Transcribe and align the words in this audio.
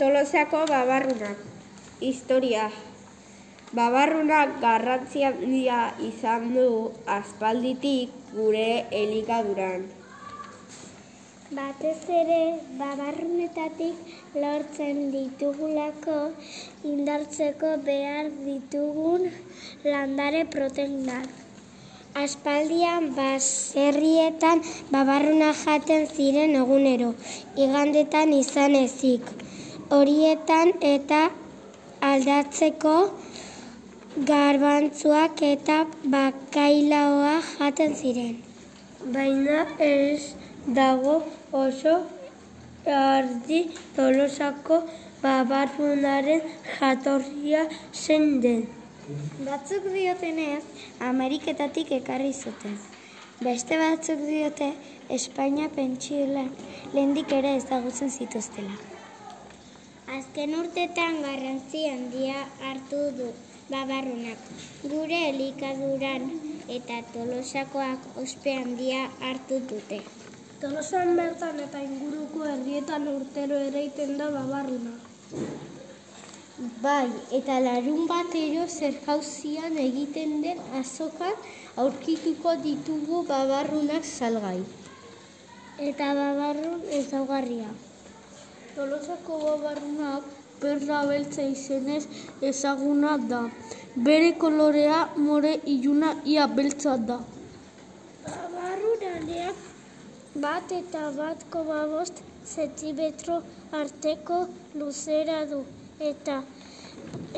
Tolosako 0.00 0.64
babarrunak. 0.64 1.36
Historia. 2.00 2.70
Babarrunak 3.76 4.54
garrantzi 4.62 5.26
handia 5.28 5.80
izan 6.00 6.46
du 6.54 6.62
aspalditik 7.16 8.14
gure 8.32 8.86
elikaduran. 9.00 9.84
Batez 11.58 11.98
ere, 12.20 12.38
babarrunetatik 12.78 14.40
lortzen 14.44 15.02
ditugulako 15.16 16.16
indartzeko 16.94 17.74
behar 17.90 18.32
ditugun 18.46 19.28
landare 19.84 20.46
proteinak. 20.56 21.28
Aspaldian 22.24 23.12
baserrietan 23.20 24.64
babarruna 24.96 25.52
jaten 25.66 26.08
ziren 26.08 26.56
egunero, 26.64 27.12
igandetan 27.68 28.32
izan 28.40 28.80
ezik. 28.80 29.28
Horietan 29.90 30.68
eta 30.86 31.20
aldatzeko 32.08 32.92
garbantzuak 34.28 35.40
eta 35.46 35.78
bakailaoa 36.12 37.32
jaten 37.46 37.96
ziren. 37.98 38.36
Baina 39.16 39.64
ez 39.86 40.36
dago 40.76 41.16
oso 41.62 41.94
ardi 42.98 43.58
tolosako 43.96 44.78
babarrunaren 45.24 46.46
jatorria 46.76 47.64
zein 47.92 48.40
den. 48.46 48.62
Batzuk 49.48 49.90
diotenez, 49.96 50.62
Ameriketatik 51.10 51.90
ekarri 51.98 52.30
zuten. 52.32 52.78
Beste 53.42 53.82
batzuk 53.82 54.22
diote, 54.30 54.70
Espainia 55.18 55.66
pentsiolan 55.74 56.54
lehendik 56.94 57.32
ere 57.40 57.56
ezagutzen 57.58 58.10
zituztela. 58.10 58.89
Azken 60.10 60.54
urtetan 60.58 61.20
garrantzi 61.22 61.80
handia 61.86 62.38
hartu 62.66 63.00
du 63.18 63.26
babarrunak. 63.70 64.38
Gure 64.92 65.18
elikaduran 65.26 66.24
eta 66.76 66.96
tolosakoak 67.12 68.08
ospe 68.22 68.54
handia 68.60 69.04
hartu 69.28 69.60
dute. 69.72 70.00
Tolosan 70.62 71.14
bertan 71.20 71.60
eta 71.64 71.82
inguruko 71.84 72.48
herrietan 72.52 73.06
urtero 73.12 73.60
ere 73.68 73.84
iten 73.90 74.16
da 74.18 74.26
babarruna. 74.34 74.96
Bai, 76.86 77.06
eta 77.38 77.60
larun 77.66 78.08
batero 78.10 78.64
zerjauzian 78.66 79.78
egiten 79.84 80.34
den 80.46 80.64
azokan 80.80 81.38
aurkituko 81.84 82.56
ditugu 82.66 83.22
babarrunak 83.30 84.10
salgai. 84.10 84.58
Eta 85.92 86.10
babarrun 86.18 86.82
ezaugarria. 86.98 87.70
Tolosako 88.74 89.38
babarrunak 89.44 90.22
perla 90.60 90.98
beltza 91.08 91.42
izenez 91.42 92.04
ezaguna 92.50 93.16
da. 93.30 93.40
Bere 94.06 94.30
kolorea 94.42 95.00
more 95.16 95.52
iluna 95.74 96.10
ia 96.24 96.46
beltza 96.46 96.96
da. 97.08 97.18
Babarrunaneak 98.26 99.56
bat 100.44 100.72
eta 100.80 101.04
bat 101.18 101.46
koma 101.50 101.80
bost 101.94 102.22
zentimetro 102.54 103.42
arteko 103.82 104.38
luzera 104.78 105.40
du. 105.52 105.64
Eta 106.10 106.42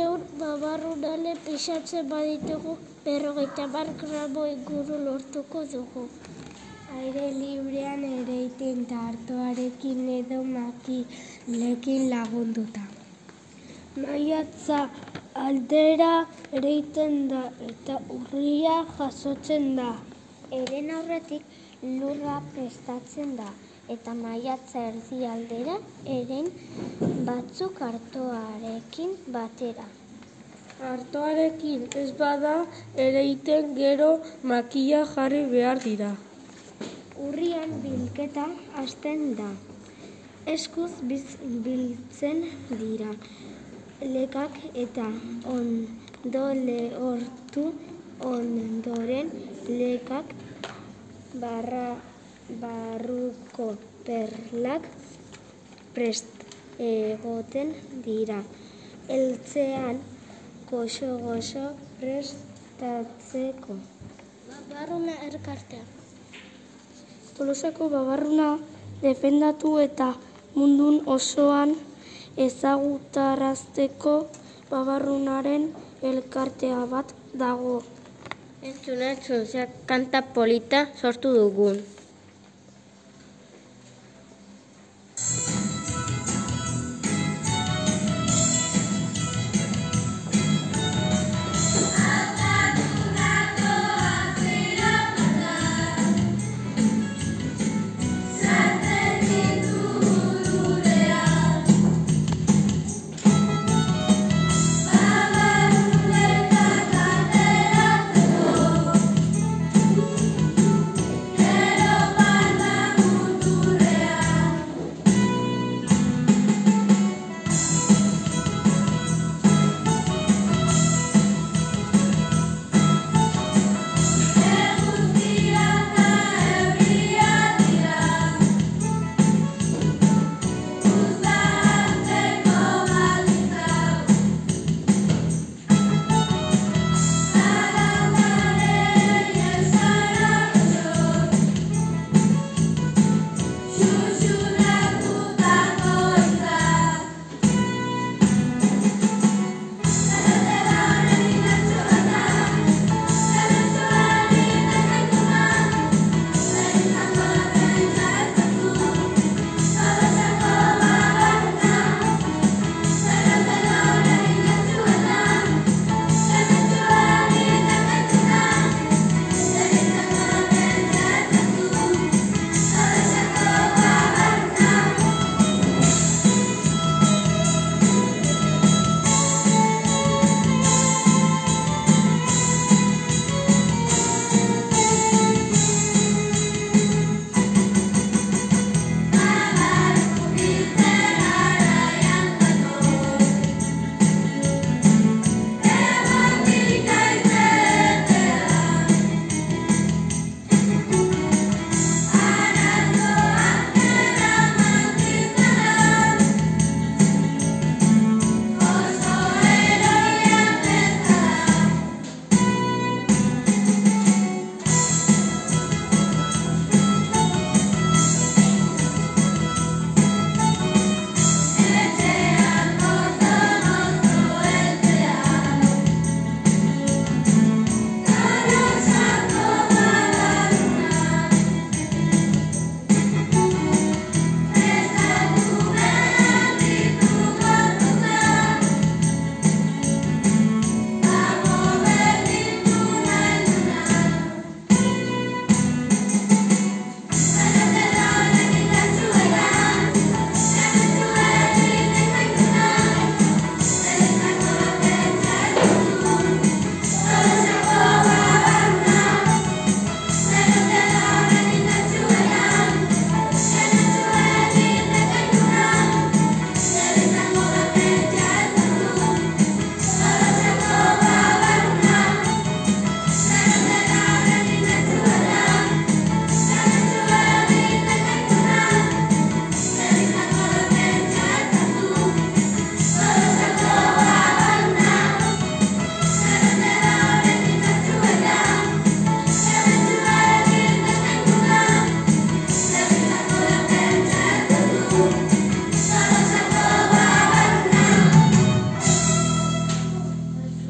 eun 0.00 0.26
babarrunale 0.40 1.32
pixatzen 1.46 2.08
baditugu 2.12 2.76
berrogeita 3.04 3.64
mar 3.74 3.88
gramo 4.00 4.42
inguru 4.54 4.94
lortuko 5.06 5.58
dugu. 5.72 6.04
Aire 6.98 7.26
librean 7.40 8.02
ere 8.18 8.36
iten 8.48 8.78
tartoarekin 8.92 10.00
edo 10.18 10.38
makilekin 10.54 12.02
lagunduta. 12.12 12.84
Maiatza 14.02 14.78
aldera 15.46 16.12
ereiten 16.60 17.28
da 17.32 17.42
eta 17.70 17.96
urria 18.16 18.76
jasotzen 18.96 19.66
da. 19.80 19.90
Eren 20.60 20.88
aurretik 20.96 21.44
lurra 21.98 22.36
prestatzen 22.54 23.36
da 23.40 23.50
eta 23.96 24.14
maiatza 24.22 24.86
erdi 24.92 25.20
aldera 25.34 25.76
eren 26.18 26.48
batzuk 27.28 27.84
artoarekin 27.90 29.14
batera. 29.36 29.86
Artoarekin 30.82 31.86
ez 31.94 32.10
bada 32.18 32.66
ereiten 32.98 33.74
gero 33.76 34.08
makila 34.42 35.04
jarri 35.06 35.44
behar 35.50 35.78
dira. 35.84 36.10
Urrian 37.16 37.76
bilketa 37.82 38.46
hasten 38.74 39.36
da. 39.38 39.50
Eskuz 40.46 40.90
biz 41.02 41.36
biltzen 41.64 42.42
dira. 42.80 43.14
Lekak 44.02 44.58
eta 44.74 45.06
ondo 45.46 46.46
lehortu 46.66 47.64
ondoren 48.20 49.30
lekak 49.68 50.34
barra 51.34 51.94
barruko 52.60 53.76
perlak 54.04 54.90
prest 55.94 56.26
egoten 56.78 57.72
dira. 58.04 58.42
Eltzean 59.08 60.02
goxo-goxo 60.74 61.64
prestatzeko. 62.00 63.74
Babarruna 64.50 65.14
erkartea. 65.28 65.84
Tolosako 67.36 67.88
babarruna 67.94 68.48
defendatu 69.02 69.70
eta 69.86 70.08
mundun 70.56 70.96
osoan 71.16 71.76
ezagutarazteko 72.46 74.14
babarrunaren 74.70 75.70
elkartea 76.10 76.84
bat 76.94 77.14
dago. 77.44 77.76
Entzuna, 78.70 79.14
kanta 79.86 80.22
polita 80.34 80.86
sortu 81.00 81.34
dugun. 81.38 81.84